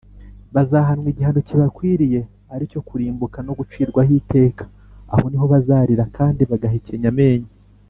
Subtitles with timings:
[0.55, 2.19] Bazahanwa igihano kibakwiriye
[2.53, 4.63] ari cyo kurimbuka no gucirwaho iteka
[5.13, 7.51] aho niho bazarira kandi bagahekenya amenyo.